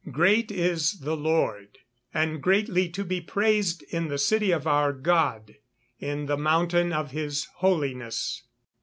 [0.03, 1.77] [Verse: "Great is the Lord,
[2.11, 5.57] and greatly to be praised in the city of our God,
[5.99, 8.41] in the mountain of his holiness."